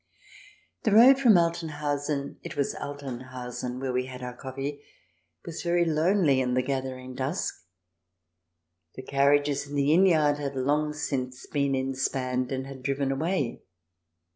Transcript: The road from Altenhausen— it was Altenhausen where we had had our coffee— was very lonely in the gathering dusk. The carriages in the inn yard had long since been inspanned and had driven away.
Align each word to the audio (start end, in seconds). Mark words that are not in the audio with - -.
The 0.81 0.93
road 0.93 1.19
from 1.19 1.35
Altenhausen— 1.37 2.37
it 2.43 2.57
was 2.57 2.73
Altenhausen 2.73 3.79
where 3.79 3.93
we 3.93 4.07
had 4.07 4.21
had 4.21 4.27
our 4.29 4.35
coffee— 4.35 4.81
was 5.45 5.61
very 5.61 5.85
lonely 5.85 6.41
in 6.41 6.55
the 6.55 6.63
gathering 6.63 7.13
dusk. 7.13 7.53
The 8.95 9.03
carriages 9.03 9.67
in 9.67 9.75
the 9.75 9.93
inn 9.93 10.07
yard 10.07 10.39
had 10.39 10.55
long 10.55 10.93
since 10.93 11.45
been 11.45 11.73
inspanned 11.75 12.51
and 12.51 12.65
had 12.65 12.81
driven 12.81 13.11
away. 13.11 13.61